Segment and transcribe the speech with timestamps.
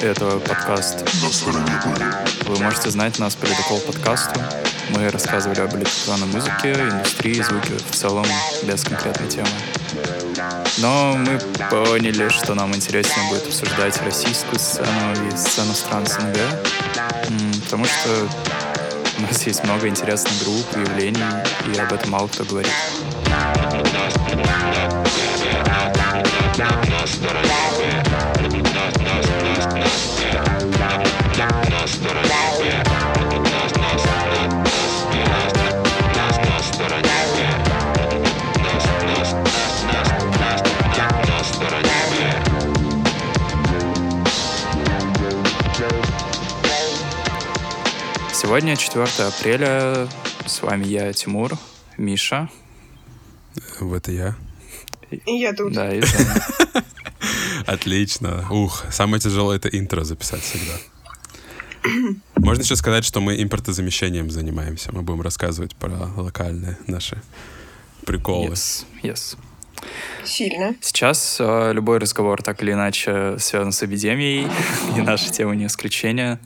[0.00, 1.04] Это подкаст
[2.44, 4.40] Вы можете знать нас по ледокол подкасту.
[4.90, 8.24] Мы рассказывали об электронной музыке, индустрии, звуке в целом,
[8.62, 9.48] без конкретной темы.
[10.78, 14.88] Но мы поняли, что нам интереснее будет обсуждать российскую сцену
[15.26, 16.38] и сцену стран СНГ,
[17.64, 18.28] потому что
[19.18, 21.24] у нас есть много интересных групп, явлений,
[21.74, 22.72] и об этом мало кто говорит.
[48.32, 50.08] Сегодня 4 апреля.
[50.44, 51.52] С вами я, Тимур,
[51.96, 52.48] Миша.
[53.78, 54.34] В это я.
[55.12, 55.72] И я тут.
[55.72, 56.02] Да, и
[57.66, 58.44] Отлично.
[58.50, 60.72] Ух, самое тяжелое это интро записать всегда.
[62.36, 64.90] Можно еще сказать, что мы импортозамещением занимаемся.
[64.92, 67.22] Мы будем рассказывать про локальные наши
[68.04, 68.48] приколы.
[68.48, 69.36] Yes, yes.
[70.24, 70.74] Сильно.
[70.80, 74.48] Сейчас э, любой разговор так или иначе связан с эпидемией,
[74.96, 76.38] и наша тема не исключение.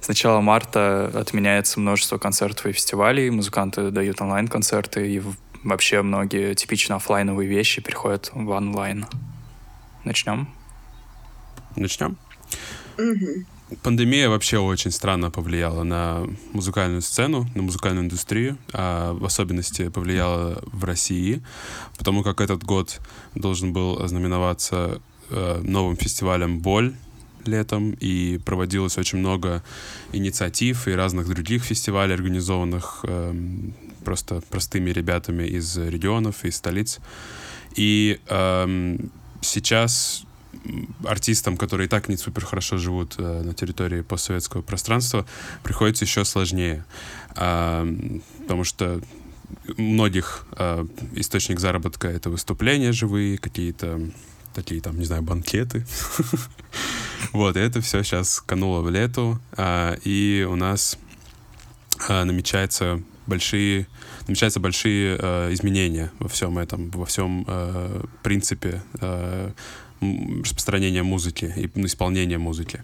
[0.00, 5.22] С начала марта отменяется множество концертов и фестивалей, музыканты дают онлайн-концерты, и
[5.64, 9.06] вообще многие типично офлайновые вещи переходят в онлайн.
[10.04, 10.48] Начнем?
[11.74, 12.16] Начнем?
[12.96, 13.44] Угу.
[13.82, 20.62] Пандемия вообще очень странно повлияла на музыкальную сцену, на музыкальную индустрию, а в особенности повлияла
[20.72, 21.42] в России,
[21.98, 23.00] потому как этот год
[23.34, 26.94] должен был ознаменоваться э, новым фестивалем «Боль»,
[27.44, 29.62] летом, и проводилось очень много
[30.12, 33.34] инициатив и разных других фестивалей, организованных э,
[34.04, 37.00] просто простыми ребятами из регионов, из столиц.
[37.74, 38.98] И э,
[39.40, 40.24] сейчас
[41.04, 45.26] артистам, которые и так не супер хорошо живут э, на территории постсоветского пространства,
[45.62, 46.84] приходится еще сложнее,
[47.36, 49.00] э, потому что
[49.76, 54.00] многих э, источник заработка это выступления живые, какие-то
[54.54, 55.86] такие там, не знаю, банкеты.
[57.32, 60.96] Вот, это все сейчас кануло в лету, а, и у нас
[62.08, 63.88] а, намечается большие
[64.28, 69.52] намечаются большие э, изменения во всем этом, во всем э, принципе э,
[70.00, 72.82] распространения музыки и исполнения музыки.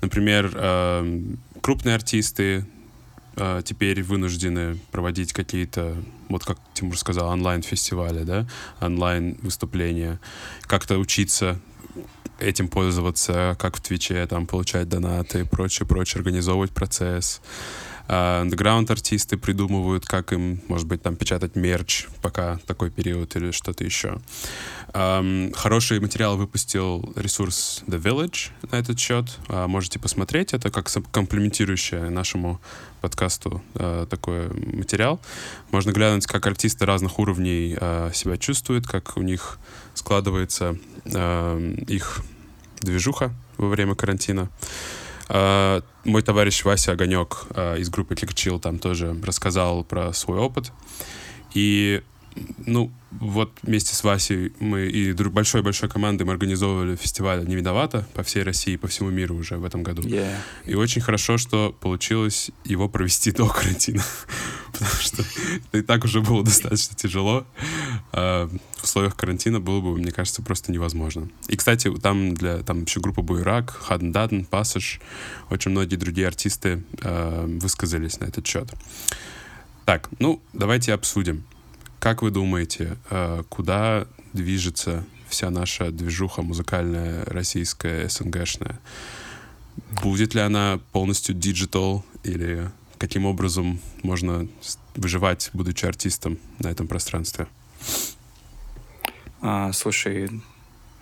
[0.00, 1.22] Например, э,
[1.60, 2.66] крупные артисты
[3.36, 5.96] э, теперь вынуждены проводить какие-то,
[6.28, 8.46] вот как Тимур сказал, онлайн-фестивали, да,
[8.80, 10.20] онлайн-выступления,
[10.62, 11.60] как-то учиться
[12.40, 17.40] этим пользоваться, как в Твиче, там, получать донаты и прочее, прочее, организовывать процесс.
[18.08, 23.84] Андеграунд артисты придумывают, как им, может быть, там печатать мерч, пока такой период или что-то
[23.84, 24.18] еще.
[24.94, 29.26] Um, хороший материал выпустил ресурс The Village на этот счет.
[29.48, 30.54] Uh, можете посмотреть.
[30.54, 32.58] Это как комплементирующее нашему
[33.02, 35.20] подкасту uh, такой материал.
[35.70, 39.58] Можно глянуть, как артисты разных уровней uh, себя чувствуют, как у них
[39.92, 42.20] складывается их
[42.80, 44.48] движуха во время карантина.
[44.60, 50.72] Uh, мой товарищ Вася Огонек uh, из группы Chill там тоже рассказал про свой опыт.
[51.54, 52.02] И
[52.66, 58.22] ну, вот вместе с Васей мы и большой-большой командой мы организовывали фестиваль «Не виновата» по
[58.22, 60.02] всей России, по всему миру уже в этом году.
[60.02, 60.36] Yeah.
[60.64, 64.04] И очень хорошо, что получилось его провести до карантина.
[64.78, 65.24] Потому что
[65.72, 67.44] и так уже было достаточно тяжело.
[68.12, 71.28] А в условиях карантина было бы, мне кажется, просто невозможно.
[71.48, 75.00] И, кстати, там для там еще группа Буйрак, Хаден Даден, Пассаж,
[75.50, 78.72] очень многие другие артисты э, высказались на этот счет.
[79.84, 81.44] Так, ну, давайте обсудим.
[81.98, 88.78] Как вы думаете, э, куда движется вся наша движуха музыкальная, российская, СНГшная?
[90.02, 94.46] Будет ли она полностью digital или каким образом можно
[94.94, 97.46] выживать, будучи артистом на этом пространстве?
[99.40, 100.28] А, слушай,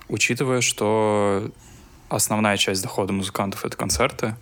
[0.09, 1.51] учитывая, что
[2.09, 4.37] основная часть дохода музыкантов— это концерты,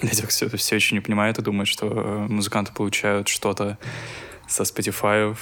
[0.00, 3.78] для тех, кто все еще не понимает и думает, что музыканты получают что-то
[4.46, 5.36] со Spotify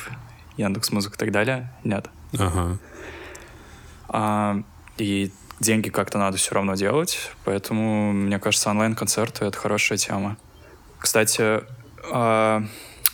[0.57, 1.73] Яндекс Музыка и так далее.
[1.85, 2.09] Нет.
[2.39, 2.79] Ага.
[4.09, 4.63] А,
[4.99, 10.37] и деньги как-то надо все равно делать, поэтому, мне кажется, онлайн-концерты— это хорошая тема.
[10.99, 11.63] Кстати,
[12.11, 12.63] а,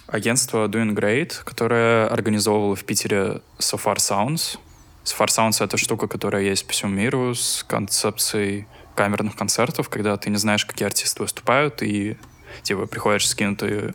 [0.07, 4.59] агентство Doing Great, которое организовывало в Питере So Far Sounds.
[5.05, 10.17] So Far Sounds— это штука, которая есть по всему миру с концепцией камерных концертов, когда
[10.17, 12.17] ты не знаешь, какие артисты выступают, и
[12.63, 13.95] типа приходишь скинутые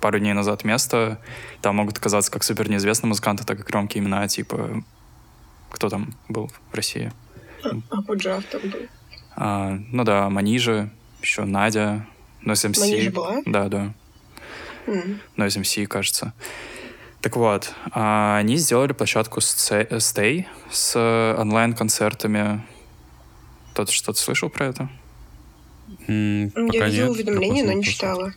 [0.00, 1.18] пару дней назад место.
[1.62, 4.82] Там могут оказаться как супер неизвестные музыканты, так и громкие имена, типа...
[5.70, 7.10] Кто там был в России?
[7.90, 8.80] Акуджав там был.
[9.34, 10.90] А, ну да, Манижа,
[11.20, 12.06] еще Надя,
[12.44, 12.80] Noise MC.
[12.80, 13.42] Манижа была?
[13.46, 13.94] Да, да.
[14.86, 15.20] М.
[15.36, 16.32] Noise MC, кажется.
[17.20, 22.62] Так вот, а, они сделали площадку Stay с онлайн-концертами.
[23.72, 24.88] Кто-то что-то слышал про это?
[26.06, 28.32] М, Я пока видела уведомления, я но не читала.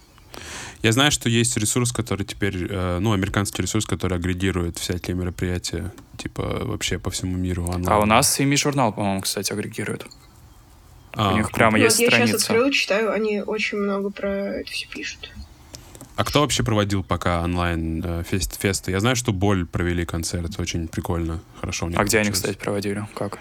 [0.83, 5.92] Я знаю, что есть ресурс, который теперь, э, ну, американский ресурс, который агрегирует всякие мероприятия,
[6.18, 7.89] типа, вообще по всему миру онлайн.
[7.89, 10.06] А у нас ими журнал, по-моему, кстати, агрегирует.
[11.17, 12.45] А, у них прямо Ну, есть вот я сейчас страница.
[12.45, 14.29] открыла, читаю, они очень много про
[14.59, 15.31] это все пишут.
[16.15, 18.91] А кто вообще проводил пока онлайн э, фест, фесты?
[18.91, 22.57] Я знаю, что Боль провели концерт, очень прикольно, хорошо у них А где они, кстати,
[22.57, 23.05] проводили?
[23.15, 23.37] Как?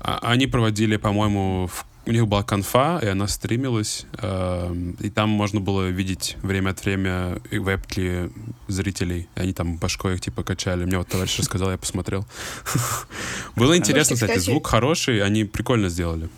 [0.00, 5.28] А- Они проводили, по-моему, в- у них была конфа, и она стримилась, эм, и там
[5.28, 8.30] можно было видеть время от времени вебки
[8.68, 9.28] зрителей.
[9.34, 10.84] Они там башкой их типа качали.
[10.86, 12.26] Мне вот товарищ рассказал, я посмотрел.
[13.56, 16.28] Было интересно, кстати- звук хороший, они прикольно сделали.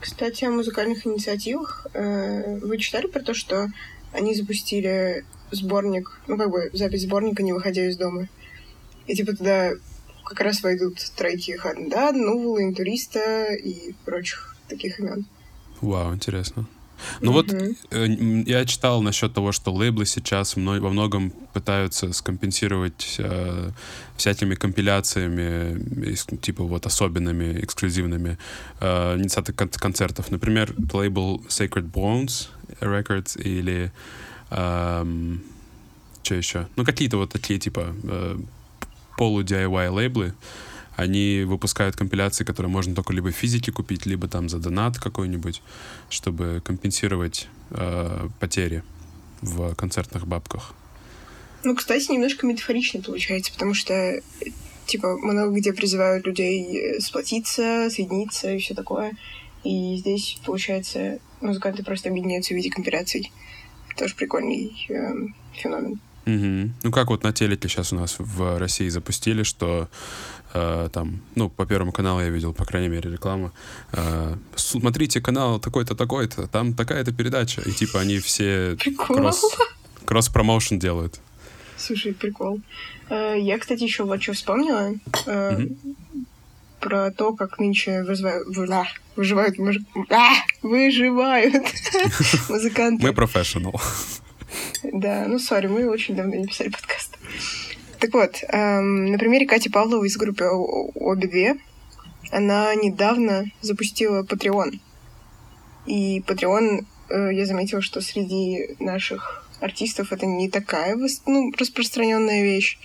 [0.00, 1.86] Кстати, о музыкальных инициативах.
[1.92, 3.68] Э, Вы читали про то, что
[4.12, 8.28] они запустили сборник, ну, как бы запись сборника «Не выходя из дома».
[9.06, 9.72] И типа туда
[10.24, 15.26] как раз войдут треки Ханда, Нувула, Интуриста и прочих таких имен.
[15.80, 16.66] Вау, интересно.
[17.20, 23.70] Ну вот э, я читал насчет того, что лейблы сейчас во многом пытаются скомпенсировать э,
[24.16, 28.38] всякими компиляциями, типа вот особенными, эксклюзивными
[28.80, 30.30] э, инициаторы кон- концертов.
[30.30, 32.48] Например, лейбл Sacred Bones
[32.80, 33.92] Records или
[36.28, 36.68] что еще?
[36.76, 38.38] Ну какие-то вот такие типа э,
[39.16, 40.34] полу-DIY лейблы,
[40.98, 45.62] они выпускают компиляции, которые можно только либо в физике купить, либо там за донат какой-нибудь,
[46.10, 48.82] чтобы компенсировать э, потери
[49.40, 50.74] в концертных бабках.
[51.62, 54.22] Ну, кстати, немножко метафорично получается, потому что, э,
[54.86, 59.12] типа, много где призывают людей э, сплотиться, соединиться и все такое.
[59.62, 63.30] И здесь, получается, музыканты просто объединяются в виде компиляций.
[63.96, 66.00] Тоже прикольный эм, феномен.
[66.28, 66.74] Мгм.
[66.82, 69.88] Ну, как вот на телеке сейчас у нас в России запустили, что
[70.52, 73.50] э, там, ну, по Первому каналу я видел, по крайней мере, рекламу.
[73.92, 77.62] э, смотрите канал такой-то, такой-то, там такая-то передача.
[77.62, 79.16] И типа они все Прикол.
[79.16, 79.42] кросс,
[80.04, 81.18] кросс-промоушен делают.
[81.78, 82.60] Слушай, прикол.
[83.08, 84.92] Э, Я, кстати, еще вот что вспомнила.
[85.26, 85.76] э, Мгм.
[86.80, 88.84] Про то, как нынче выживают, а,
[89.16, 89.56] выживают,
[90.10, 90.28] а,
[90.62, 91.54] выживают
[92.48, 93.02] музыканты.
[93.04, 93.80] Мы профессионал.
[94.82, 97.18] Да, ну, сори, мы очень давно не писали подкаст.
[97.98, 101.56] Так вот, эм, на примере Кати Павловой из группы «О- «Обе две»
[102.30, 104.78] она недавно запустила Patreon.
[105.86, 110.96] И Patreon, э, я заметила, что среди наших артистов это не такая
[111.26, 112.78] ну, распространенная вещь.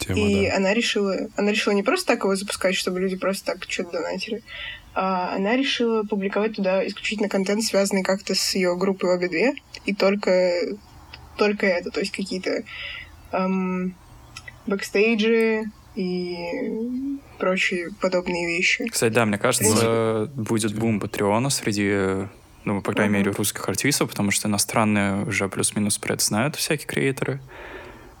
[0.00, 0.56] Тема, и да.
[0.56, 4.42] она решила, она решила не просто так его запускать, чтобы люди просто так что-то донатили,
[4.94, 9.54] а она решила публиковать туда исключительно контент, связанный как-то с ее группой обе две,
[9.84, 10.76] и только,
[11.40, 12.62] только это, то есть какие-то
[13.32, 13.94] эм,
[14.66, 15.64] бэкстейджи
[15.96, 16.36] и
[17.38, 18.86] прочие подобные вещи.
[18.86, 22.28] Кстати, да, мне кажется, будет бум Патреона среди,
[22.64, 23.18] ну, по крайней Мгм.
[23.22, 27.40] мере, русских артистов, потому что иностранные уже плюс-минус про это знают всякие креаторы.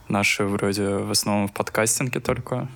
[0.08, 2.68] Наши вроде в основном в подкастинге только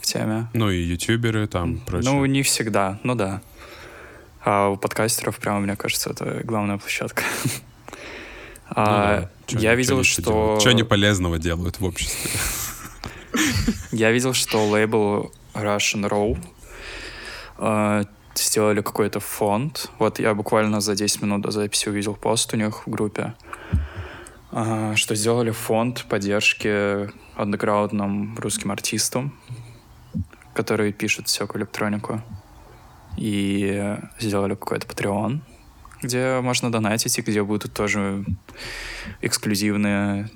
[0.00, 0.48] в теме.
[0.54, 2.10] Ну и ютуберы там прочее.
[2.10, 3.40] Ну, не всегда, ну да.
[4.44, 7.22] А у подкастеров прямо, мне кажется, это главная площадка.
[8.70, 9.30] Ну А, да.
[9.46, 10.58] Чё я видел, что...
[10.62, 12.30] Чё они полезного делают в обществе?
[13.92, 16.38] Я видел, что лейбл Russian Row
[17.58, 19.90] э, сделали какой-то фонд.
[19.98, 23.34] Вот я буквально за 10 минут до записи увидел пост у них в группе,
[24.52, 29.38] а, что сделали фонд поддержки андеграундным русским артистам,
[30.54, 32.22] которые пишут всякую электронику.
[33.16, 35.40] И сделали какой-то Patreon,
[36.02, 38.24] где можно донатить, и где будут тоже
[39.20, 40.30] эксклюзивные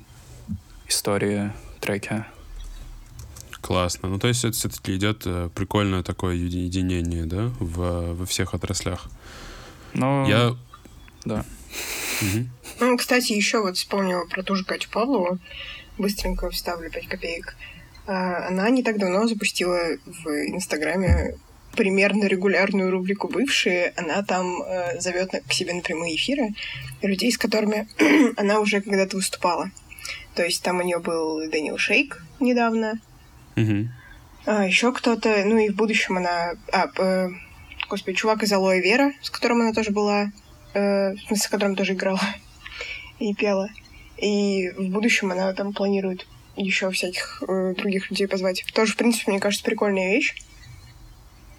[0.89, 2.25] истории, треки.
[3.61, 4.11] Классно.
[4.11, 8.53] Ну, то есть это все-таки идет э, прикольное такое еди- единение, да, в, во всех
[8.53, 9.07] отраслях.
[9.95, 10.55] Ну, Я...
[11.25, 11.45] да.
[12.21, 12.51] Мгм.
[12.81, 15.39] Ну, кстати, еще вот вспомнила про ту же Катю Павлову.
[15.97, 17.57] Быстренько вставлю 5 копеек.
[18.07, 21.37] А, Она не так давно запустила в Инстаграме
[21.75, 23.93] примерно регулярную рубрику «Бывшие».
[23.97, 26.51] Она там э, зовет к себе на прямые эфиры
[27.03, 27.89] людей, с которыми
[28.37, 29.71] она уже когда-то выступала.
[30.35, 33.01] То есть там у нее был Дэниел Шейк недавно,
[34.47, 36.53] а, еще кто-то, ну и в будущем она...
[36.73, 37.31] А, э,
[37.89, 40.33] господи, чувак из Алоэ Вера, с которым она тоже была,
[40.75, 42.21] э, с которым тоже играла
[43.19, 43.71] и пела.
[44.19, 46.27] И в будущем она там планирует
[46.57, 48.65] еще всяких э, других людей позвать.
[48.75, 50.35] Тоже, в принципе, мне кажется, прикольная вещь.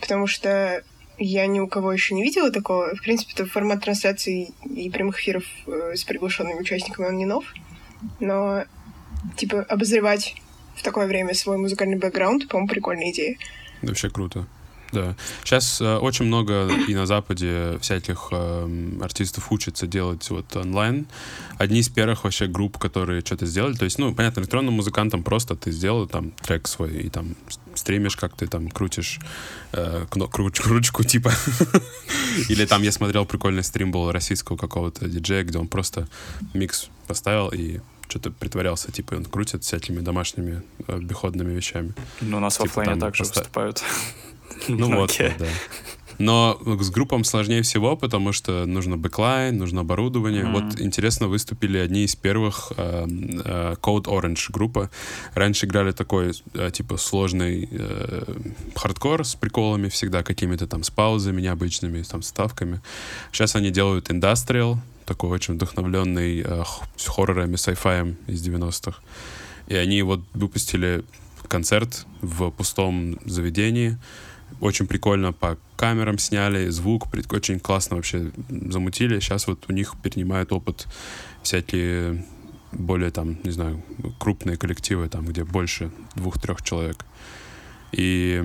[0.05, 0.83] Потому что
[1.17, 2.95] я ни у кого еще не видела такого.
[2.95, 7.43] В принципе, это формат трансляции и прямых эфиров э, с приглашенными участниками, он не нов.
[8.19, 8.65] Но,
[9.35, 10.35] типа, обозревать
[10.75, 13.35] в такое время свой музыкальный бэкграунд, по-моему, прикольная идея.
[13.81, 14.45] Вообще круто.
[14.95, 15.13] Да.
[15.43, 21.05] Сейчас э, очень много и на Западе всяких э, артистов учатся делать вот онлайн.
[21.57, 23.73] Одни из первых вообще групп, которые что-то сделали.
[23.73, 27.35] То есть, ну, понятно, электронным музыкантам просто ты сделал там трек свой и там
[27.73, 29.19] стримишь, как ты там крутишь
[29.73, 31.33] э, круч, ручку типа.
[32.49, 36.07] Или там я смотрел прикольный стрим был российского какого-то диджея, где он просто
[36.53, 41.93] микс поставил и что-то притворялся, типа он крутит всякими домашними э, обиходными вещами.
[42.21, 43.41] Ну, у нас типа, в оффлайне также поста...
[43.41, 43.83] выступают.
[44.67, 45.33] Ну вот, okay.
[45.37, 45.45] да.
[46.17, 50.43] Но с группам сложнее всего, потому что нужно backline, нужно оборудование.
[50.43, 50.51] Mm-hmm.
[50.69, 54.89] Вот интересно, выступили одни из первых э, э, Code Orange группа.
[55.33, 58.23] Раньше играли такой э, типа сложный э,
[58.75, 62.81] хардкор с приколами всегда, какими-то там с паузами необычными, там ставками.
[63.31, 66.63] Сейчас они делают индастриал, такой очень вдохновленный э,
[67.05, 68.99] хоррорами, sci-fi из 90-х.
[69.67, 71.03] И они вот выпустили
[71.47, 73.97] концерт в пустом заведении,
[74.61, 79.19] очень прикольно по камерам сняли, звук очень классно вообще замутили.
[79.19, 80.87] Сейчас вот у них перенимают опыт
[81.43, 82.25] всякие
[82.71, 83.81] более там, не знаю,
[84.19, 87.05] крупные коллективы, там, где больше двух-трех человек.
[87.91, 88.41] И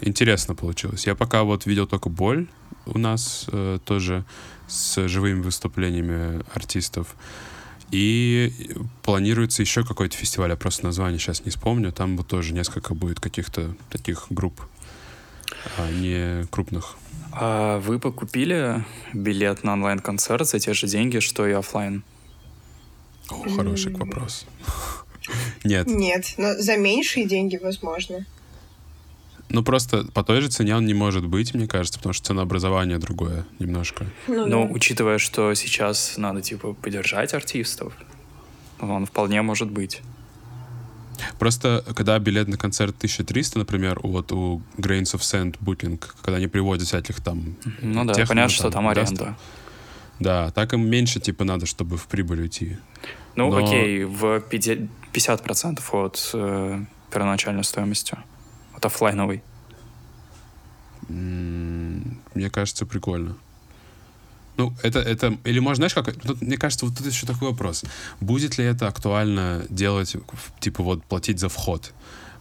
[0.00, 1.06] интересно получилось.
[1.06, 2.48] Я пока вот видел только боль
[2.86, 4.24] у нас э, тоже
[4.66, 7.14] с живыми выступлениями артистов.
[7.90, 8.52] И
[9.02, 11.92] планируется еще какой-то фестиваль, я просто название сейчас не вспомню.
[11.92, 14.60] Там вот тоже несколько будет каких-то таких групп
[15.76, 16.96] а не крупных.
[17.32, 22.04] А вы бы купили билет на онлайн-концерт за те же деньги, что и офлайн?
[23.28, 23.98] О, хороший mm.
[23.98, 24.46] вопрос.
[25.64, 25.86] Нет.
[25.86, 28.26] Нет, но за меньшие деньги возможно.
[29.48, 32.98] Ну, просто по той же цене он не может быть, мне кажется, потому что ценообразование
[32.98, 34.06] другое немножко.
[34.26, 34.72] Ну, ну да.
[34.72, 37.94] учитывая, что сейчас надо, типа, поддержать артистов,
[38.80, 40.02] он вполне может быть.
[41.38, 46.46] Просто, когда билет на концерт 1300, например, вот у Grains of Sand Booking, когда они
[46.46, 47.56] приводят всяких там...
[47.80, 49.36] Ну да, техно, понятно, там, что там аренда.
[50.20, 52.76] Да, так им меньше, типа, надо, чтобы в прибыль уйти.
[53.36, 53.64] Ну, Но...
[53.64, 58.16] окей, в 50% от э, первоначальной стоимости,
[58.74, 59.42] от офлайновой.
[61.08, 63.36] Мне кажется, прикольно.
[64.56, 67.84] Ну, это, это, или можно, знаешь, как, тут, мне кажется, вот тут еще такой вопрос.
[68.20, 70.16] Будет ли это актуально делать,
[70.60, 71.92] типа, вот, платить за вход?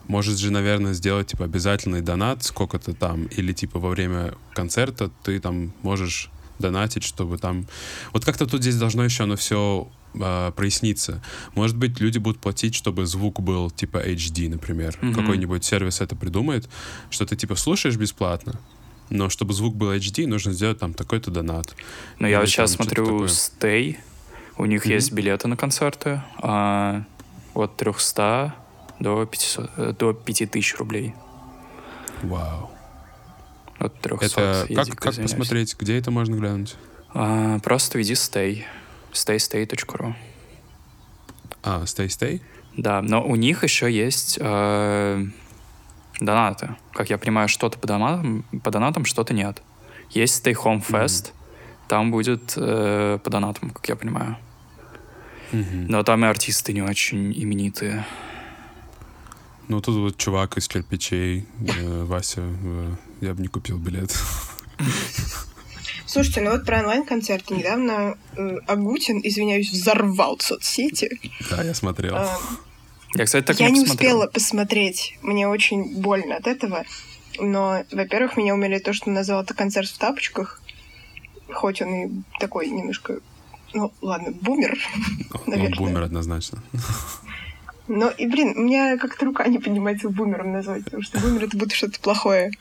[0.08, 5.40] Может же, наверное, сделать, типа, обязательный донат, сколько-то там, или, типа, во время концерта ты
[5.40, 6.30] там можешь
[6.60, 7.66] донатить, чтобы там...
[8.12, 11.22] Вот как-то тут здесь должно еще оно все э, проясниться.
[11.56, 14.98] Может быть, люди будут платить, чтобы звук был типа HD, например.
[15.02, 15.14] Mm-hmm.
[15.14, 16.70] Какой-нибудь сервис это придумает,
[17.10, 18.60] что ты типа слушаешь бесплатно,
[19.10, 21.76] но чтобы звук был HD, нужно сделать там такой-то донат.
[22.20, 23.98] Ну, я вот сейчас смотрю Stay,
[24.58, 24.94] у них mm-hmm.
[24.94, 27.04] есть билеты на концерты а,
[27.54, 28.56] от 300
[29.00, 31.14] до 500, э, до 5000 рублей.
[32.22, 32.72] Вау.
[33.80, 34.26] От 300.
[34.26, 36.76] Это как, как посмотреть, где это можно глянуть?
[37.14, 38.64] А, просто веди Stay.
[39.12, 40.14] staystay.ru
[41.64, 42.42] А, Stay Stay?
[42.78, 45.26] Да, но у них еще есть э,
[46.20, 46.76] донаты.
[46.94, 49.62] Как я понимаю, что-то по донатам, по донатам что-то нет.
[50.10, 51.88] Есть Stay Home Fest, mm-hmm.
[51.88, 54.38] там будет э, по донатам, как я понимаю.
[55.52, 55.86] Mm-hmm.
[55.90, 58.06] Но там и артисты не очень именитые.
[59.68, 64.16] Ну, тут вот чувак из кирпичей, э, Вася, э, я бы не купил билет.
[66.06, 71.10] Слушайте, ну вот про онлайн-концерты недавно э, Агутин, извиняюсь, взорвал соцсети.
[71.50, 72.16] Да, я смотрел.
[72.16, 72.38] А,
[73.14, 75.18] я, кстати, так Я не, не успела посмотреть.
[75.22, 76.86] Мне очень больно от этого.
[77.40, 80.62] Но, во-первых, меня умели то, что назвал это концерт в тапочках.
[81.52, 83.20] Хоть он и такой немножко...
[83.74, 84.78] Ну, ладно, бумер,
[85.48, 85.78] наверное.
[85.80, 86.62] Он бумер однозначно.
[87.88, 91.58] Но, и, блин, у меня как-то рука не поднимается бумером назвать, потому что бумер— это
[91.58, 92.52] будто что-то плохое.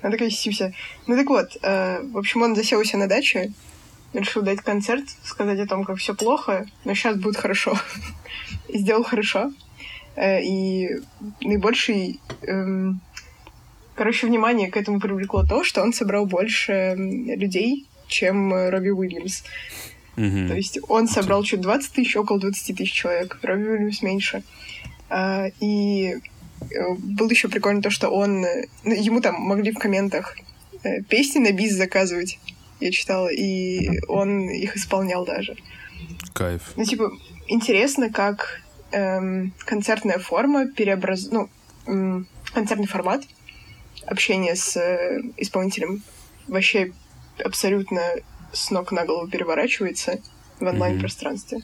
[0.00, 0.72] Она такая сися.
[1.06, 3.52] Ну так вот, э, в общем, он засел у себя на даче,
[4.12, 7.78] решил дать концерт, сказать о том, как все плохо, но сейчас будет хорошо.
[8.68, 9.52] и сделал хорошо.
[10.16, 11.00] Э, и
[11.40, 12.20] наибольший...
[12.42, 13.00] Эм,
[13.94, 19.42] короче, внимание к этому привлекло то, что он собрал больше людей, чем Робби Уильямс.
[20.16, 20.48] Mm-hmm.
[20.48, 23.38] То есть он собрал чуть 20 тысяч, около 20 тысяч человек.
[23.42, 24.42] Робби Уильямс меньше.
[25.08, 28.44] А, и э, было еще прикольно то, что он...
[28.84, 30.36] Ну, ему там могли в комментах
[30.82, 32.38] э, песни на бис заказывать,
[32.80, 35.56] я читала, и он их исполнял даже.
[36.32, 36.72] Кайф.
[36.76, 37.10] Ну, типа,
[37.48, 38.60] интересно, как
[38.94, 41.28] эм, концертная форма переобраз...
[41.30, 41.48] ну,
[41.86, 43.22] эм, концертный формат
[44.06, 46.02] общения с э, исполнителем
[46.46, 46.92] вообще
[47.44, 48.00] абсолютно
[48.52, 50.20] с ног на голову переворачивается
[50.60, 51.58] в онлайн-пространстве.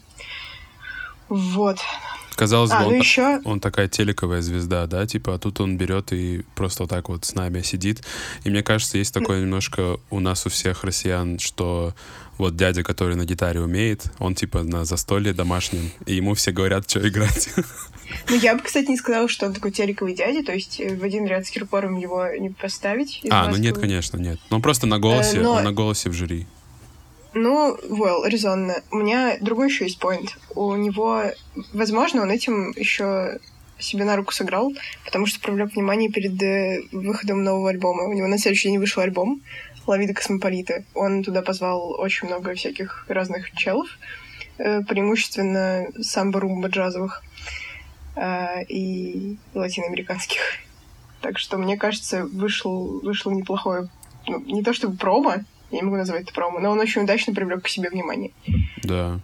[1.28, 1.78] Вот.
[2.40, 5.76] Казалось А, бы, ну он, еще он такая телековая звезда, да, типа, а тут он
[5.76, 8.02] берет и просто вот так вот с нами сидит.
[8.44, 11.94] И мне кажется, есть такое немножко у нас у всех россиян, что
[12.38, 16.88] вот дядя, который на гитаре умеет, он типа на застолье домашнем, и ему все говорят,
[16.88, 17.50] что играть.
[18.30, 21.04] Ну, я бы, кстати, не сказала, что он такой телековый дядя, то есть э, в
[21.04, 23.20] один ряд с Киркором его не поставить.
[23.30, 24.40] А, ну нет, конечно, нет.
[24.48, 26.46] Ну просто на голосе, Э, но- он на голосе в жюри.
[27.32, 28.82] Ну, well, резонно.
[28.90, 30.36] У меня другой еще есть поинт.
[30.54, 31.24] У него,
[31.72, 33.38] возможно, он этим еще
[33.78, 34.72] себе на руку сыграл,
[35.04, 38.04] потому что привлек внимание перед э, выходом нового альбома.
[38.04, 39.42] У него на следующий день вышел альбом
[39.86, 40.84] «Лавида Космополита».
[40.94, 43.86] Он туда позвал очень много всяких разных челов,
[44.58, 47.22] э, преимущественно самбо-румба джазовых
[48.16, 50.40] э, и латиноамериканских.
[51.20, 53.88] Так что, мне кажется, вышел, вышло неплохое,
[54.26, 55.36] ну, не то чтобы промо,
[55.70, 58.32] я не могу назвать это промо, но он очень удачно привлек к себе внимание.
[58.82, 59.20] Да.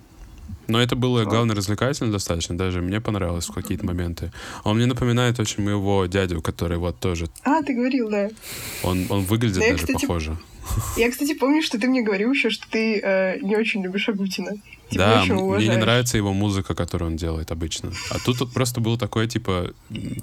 [0.69, 2.59] Но это было, главное, развлекательно достаточно.
[2.59, 4.33] Даже мне понравилось в какие-то моменты.
[4.65, 7.29] Он мне напоминает очень моего дядю, который вот тоже...
[7.45, 8.31] А, ты говорил, да.
[8.83, 10.37] Он, он выглядит Да, я, даже кстати, похоже.
[10.97, 14.51] Я, кстати, помню, что ты мне говорил еще, что ты э, не очень любишь Агутина.
[14.91, 17.93] Типа, да, мне не нравится его музыка, которую он делает обычно.
[18.11, 19.73] А тут вот просто был такой, типа...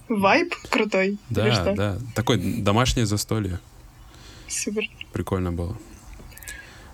[0.09, 1.17] Вайб крутой.
[1.29, 1.97] Да, да.
[2.13, 3.59] Такое домашнее застолье.
[4.49, 4.89] Супер.
[5.13, 5.77] Прикольно было.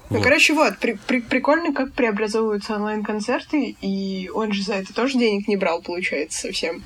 [0.09, 0.23] Ну, Вот.
[0.23, 5.47] короче, вот, при- при- прикольно, как преобразовываются онлайн-концерты, и он же за это тоже денег
[5.47, 6.83] не брал, получается, совсем.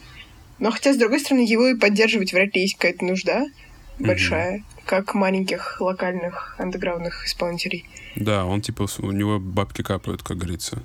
[0.60, 3.46] Но хотя, с другой стороны, его и поддерживать вряд ли есть какая-то нужда
[4.00, 7.86] большая, как маленьких локальных андеграундных исполнителей.
[8.16, 10.84] Да, он типа, у него бабки капают, как говорится.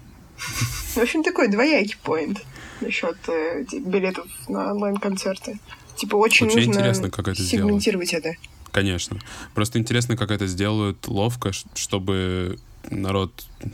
[0.95, 2.39] В общем, такой двоякий поинт
[2.81, 5.59] насчет э, билетов на онлайн-концерты.
[5.97, 7.67] Типа, очень, Очень нужно интересно, как это сделать.
[7.67, 8.35] сегментировать это.
[8.79, 9.19] Конечно.
[9.55, 12.61] Просто интересно, как это сделают ловко, чтобы
[12.93, 13.33] народ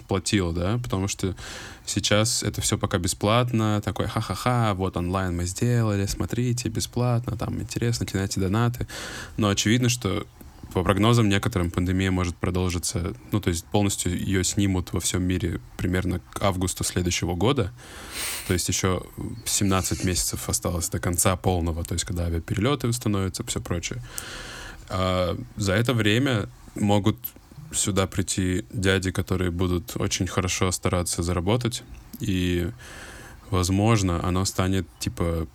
[0.09, 1.37] платил, да, потому что
[1.85, 8.07] сейчас это все пока бесплатно, такой ха-ха-ха, вот онлайн мы сделали, смотрите, бесплатно, там интересно,
[8.07, 8.87] кинайте донаты.
[9.37, 10.27] Но очевидно, что
[10.73, 15.61] по прогнозам некоторым пандемия может продолжиться, ну, то есть полностью ее снимут во всем мире
[15.77, 17.75] примерно к августу следующего года.
[18.49, 19.03] То есть еще
[19.45, 24.03] 17 месяцев осталось до конца полного, то есть когда авиаперелеты установятся, все прочее.
[24.97, 27.17] А за это время могут
[27.73, 31.83] сюда прийти дяди, которые будут очень хорошо стараться заработать,
[32.21, 32.71] и,
[33.51, 35.49] возможно, оно станет типа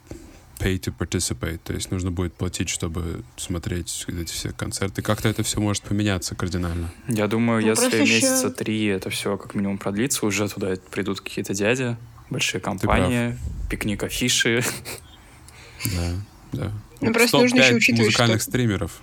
[0.59, 5.01] pay to participate, то есть нужно будет платить, чтобы смотреть эти все концерты.
[5.01, 6.91] Как-то это все может поменяться кардинально.
[7.07, 11.53] Я думаю, Ну, если месяца три это все как минимум продлится, уже туда придут какие-то
[11.53, 11.95] дяди,
[12.29, 13.37] большие компании,
[13.69, 14.65] пикник афиши.
[15.95, 16.11] Да,
[16.51, 16.73] да.
[17.01, 19.01] Ну, просто нужно еще учитывать, музыкальных что- стримеров.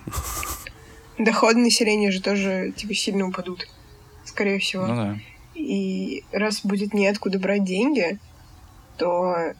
[1.18, 3.68] Доходы населения же тоже, типа, сильно упадут.
[4.24, 4.86] Скорее всего.
[4.86, 5.18] Ну да.
[5.54, 8.18] И раз будет неоткуда брать деньги,
[8.98, 9.54] то,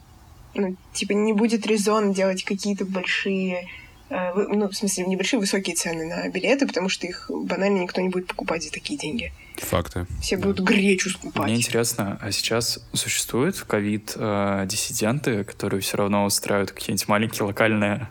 [0.53, 3.67] ну, типа, не будет резон делать какие-то большие,
[4.09, 8.27] ну, в смысле, небольшие высокие цены на билеты, потому что их банально никто не будет
[8.27, 9.33] покупать за такие деньги.
[9.57, 10.05] Факты.
[10.21, 11.43] Все будут гречу скупать.
[11.43, 18.07] Мне интересно, а сейчас существуют ковид-диссиденты, которые все равно устраивают какие-нибудь маленькие локальные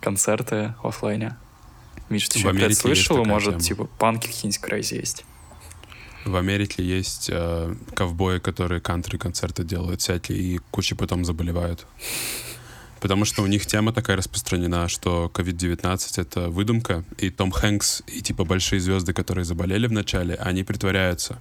[0.00, 1.36] концерты в оффлайне?
[2.10, 2.96] Миш, ты В что, Америке опять слышал?
[2.96, 3.60] есть такая Может, тема.
[3.62, 5.24] типа, панки какие-нибудь crazy есть?
[6.26, 11.86] В Америке есть э, ковбои, которые кантри-концерты делают всякие, и куча потом заболевают.
[13.00, 18.20] Потому что у них тема такая распространена, что COVID-19— это выдумка, и Том Хэнкс и
[18.20, 21.38] типа большие звезды, которые заболели в начале, они притворяются.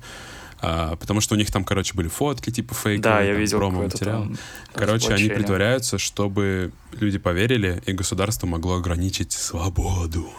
[0.61, 3.57] А, потому что у них там, короче, были фотки типа фейковые, Да, я там, видел
[3.59, 4.27] промо-материал.
[4.73, 10.29] Короче, они притворяются, чтобы люди поверили, и государство могло ограничить свободу.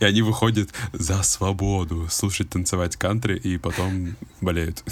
[0.00, 4.84] И они выходят за свободу, слушать, танцевать кантри, и потом болеют.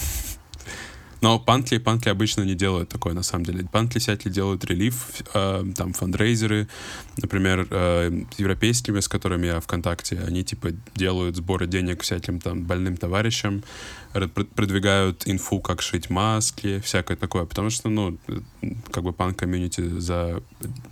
[1.27, 3.65] Но пантли, пантли обычно не делают такое, на самом деле.
[3.73, 6.69] Пантли всякие делают релиф, э, там, фандрейзеры.
[7.17, 12.62] Например, э, европейскими, с которыми я в контакте, они, типа, делают сборы денег всяким там
[12.62, 13.65] больным товарищам,
[14.55, 17.45] продвигают инфу, как шить маски, всякое такое.
[17.45, 18.19] Потому что, ну,
[18.93, 20.41] как бы панк-комьюнити за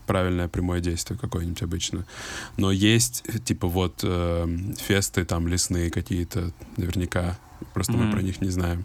[0.07, 2.05] правильное прямое действие какое-нибудь обычно.
[2.57, 7.38] Но есть, типа, вот э, фесты там лесные какие-то, наверняка.
[7.73, 8.12] Просто мы Мгм.
[8.12, 8.85] про них не знаем.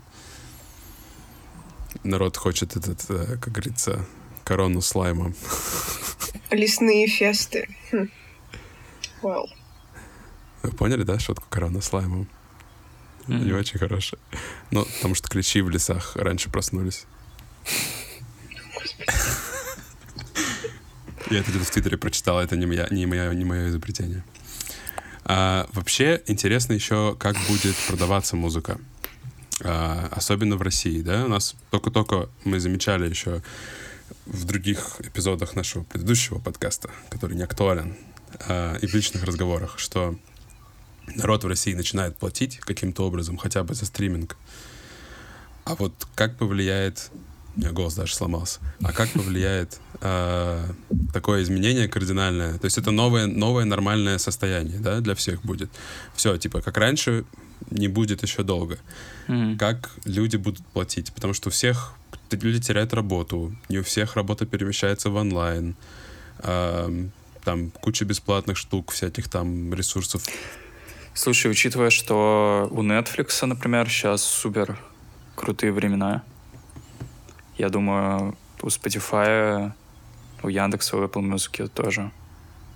[2.04, 4.06] Народ хочет этот, э, как говорится,
[4.44, 5.34] корону слайма.
[6.50, 7.68] Лесные фесты.
[7.92, 8.10] Хм.
[9.22, 9.46] Well.
[10.64, 12.28] Вы поняли, да, шутку корона слаймом?
[13.28, 13.46] Мгм.
[13.46, 14.20] Не очень хорошая.
[14.72, 17.06] Ну, потому что ключи в лесах раньше проснулись.
[21.30, 24.24] Я это где-то в Твиттере прочитал, это не, моя, не, моя, не мое изобретение.
[25.26, 28.80] А, вообще интересно еще, как будет продаваться музыка.
[29.62, 31.26] А, особенно в России, да?
[31.26, 33.42] У нас только-только мы замечали еще
[34.26, 37.96] в других эпизодах нашего предыдущего подкаста, который не актуален,
[38.48, 40.16] а, и в личных разговорах, что
[41.16, 44.38] народ в России начинает платить каким-то образом, хотя бы за стриминг.
[45.66, 47.12] А вот как повлияет...
[47.60, 48.62] У меня голос даже сломался.
[48.82, 50.66] А как повлияет э,
[51.12, 52.58] такое изменение кардинальное?
[52.58, 55.70] То есть это новое, новое нормальное состояние, да, для всех будет.
[56.16, 57.26] Все, типа, как раньше,
[57.70, 58.80] не будет еще долго.
[59.28, 59.58] Мгм.
[59.58, 61.12] Как люди будут платить?
[61.12, 61.96] Потому что у всех
[62.32, 65.76] люди теряют работу, не у всех работа перемещается в онлайн.
[66.42, 67.12] Ам,
[67.44, 70.24] там куча бесплатных штук, всяких там ресурсов.
[71.14, 74.80] Слушай, учитывая, что у Netflix, например, сейчас супер
[75.36, 76.24] крутые времена,
[77.60, 79.72] я думаю, у Spotify,
[80.44, 82.12] у Яндекса, у Apple Music тоже.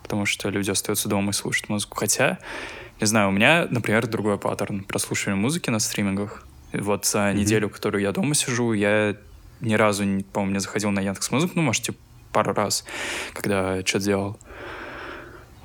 [0.03, 1.97] Потому что люди остаются дома и слушают музыку.
[1.97, 2.37] Хотя,
[2.99, 6.45] не знаю, у меня, например, другой паттерн прослушивания музыки на стримингах.
[6.73, 7.37] И вот за Мгм.
[7.39, 9.15] неделю, которую я дома сижу, я
[9.61, 11.97] ни разу, по-моему, не заходил на Яндекс Музыку, ну, может, типа,
[12.33, 12.83] пару раз,
[13.33, 14.39] когда что-то делал.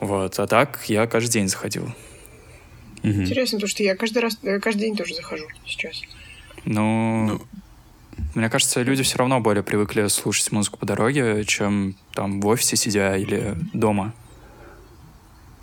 [0.01, 1.93] Вот, а так я каждый день заходил.
[3.03, 6.03] Интересно, потому что я каждый раз, каждый день тоже захожу сейчас.
[6.65, 7.41] Ну, Ну.
[8.35, 12.77] Мне кажется, люди все равно более привыкли слушать музыку по дороге, чем там в офисе
[12.77, 14.15] сидя или дома.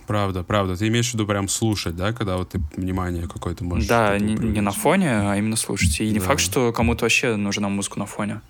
[0.07, 0.75] Правда, правда.
[0.77, 3.87] Ты имеешь в виду прям слушать, да, когда вот ты внимание какое-то можешь...
[3.87, 5.99] да, не, не на фоне, а именно слушать.
[5.99, 6.25] И не Да.
[6.25, 8.41] факт, что кому-то вообще нужна музыка на фоне.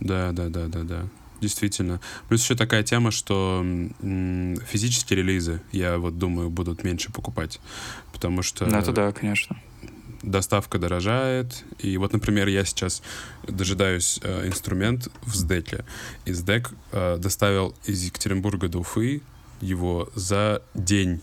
[0.00, 1.06] Да, да, да, да, да.
[1.40, 2.00] Действительно.
[2.28, 3.60] Плюс еще такая тема, что
[4.02, 7.60] м, физические релизы, я вот думаю, будут меньше покупать.
[8.12, 9.56] Потому что Ну, это да, конечно.
[10.24, 11.64] Доставка дорожает.
[11.78, 13.02] И вот, например, я сейчас
[13.46, 15.84] дожидаюсь э, инструмент в СДЭКе.
[16.24, 19.22] И СДЭК э, доставил из Екатеринбурга до Уфы
[19.60, 21.20] его за день.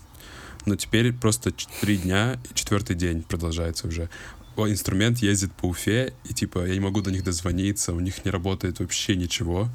[0.66, 4.10] Но теперь просто три дня, и четвертый день продолжается уже.
[4.56, 8.24] О, инструмент ездит по Уфе, и типа я не могу до них дозвониться, у них
[8.26, 9.70] не работает вообще ничего.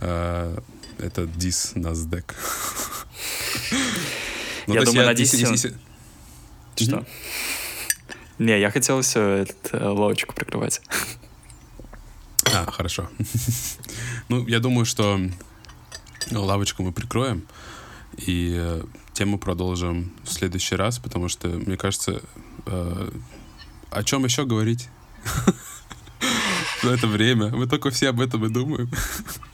[0.00, 0.58] Э,
[0.98, 2.34] это дис на СДЭК.
[4.66, 5.74] Ну, Я думаю, на дисе-
[6.76, 7.06] Что?
[8.40, 10.80] Не, я хотел все этот, э, лавочку прикрывать.
[12.54, 13.08] А, хорошо.
[14.28, 15.20] Ну, я думаю, что
[16.30, 17.46] лавочку мы прикроем,
[18.16, 22.22] и э, тему продолжим в следующий раз, потому что, мне кажется,
[22.66, 23.10] э,
[23.90, 24.88] о чем еще говорить
[26.82, 27.48] в это время?
[27.48, 28.88] Мы только все об этом и думаем.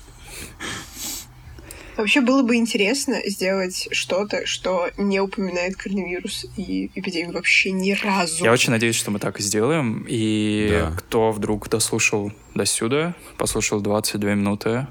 [1.96, 8.44] Вообще было бы интересно сделать что-то, что не упоминает коронавирус и эпидемию вообще ни разу.
[8.44, 10.04] Я очень надеюсь, что мы так и сделаем.
[10.08, 10.92] И Да.
[10.96, 14.86] кто вдруг дослушал до сюда, послушал 22 минуты,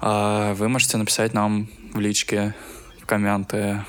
[0.00, 2.54] а, вы можете написать нам в личке,
[3.02, 3.84] в комменты,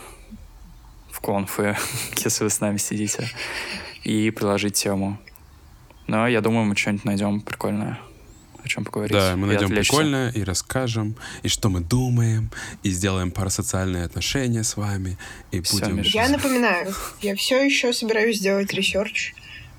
[1.11, 1.77] в конфы,
[2.23, 3.29] если вы с нами сидите,
[4.03, 5.17] и приложить тему.
[6.07, 7.99] Но я думаю, мы что-нибудь найдем прикольное,
[8.67, 9.13] чем поговорить.
[9.13, 9.91] Да, мы найдем отвлечься.
[9.91, 12.49] прикольное и расскажем, и что мы думаем,
[12.83, 15.17] и сделаем парасоциальные отношения с вами,
[15.51, 15.97] и Всё, будем...
[15.97, 16.17] Миша.
[16.17, 19.33] Я напоминаю, я все еще собираюсь сделать research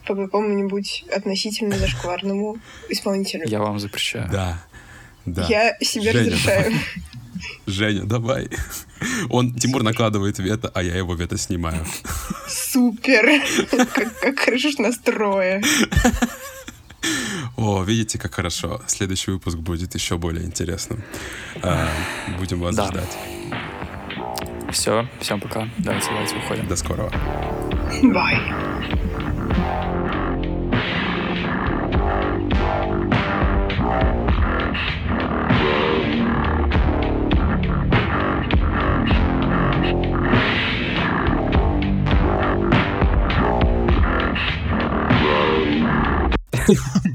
[0.07, 3.47] по какому-нибудь относительно зашкварному исполнителю.
[3.47, 4.29] Я вам запрещаю.
[4.31, 4.65] Да,
[5.27, 5.47] да.
[5.49, 6.73] Я себе Женя, разрешаю.
[7.67, 8.49] Женя, давай.
[9.29, 11.87] Он, Тимур накладывает вето, а я его вето снимаю.
[12.49, 13.43] Супер!
[13.71, 15.63] Как, как хорошо ж настроя.
[17.69, 18.81] О, видите, как хорошо.
[18.87, 21.05] Следующий выпуск будет еще более интересным.
[21.63, 21.87] А,
[22.39, 22.87] будем вас Да.
[22.87, 23.19] ждать.
[24.73, 25.69] Все, всем пока.
[25.77, 26.67] Давайте, давайте уходим.
[26.67, 27.13] До скорого.
[28.05, 28.39] Бай.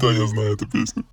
[0.04, 1.06] Да, я знаю эту песню.